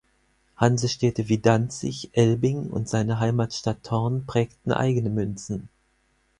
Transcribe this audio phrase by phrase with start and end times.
[0.57, 5.69] Hansestädte wie Danzig, Elbing und seine Heimatstadt Thorn prägten eigene Münzen.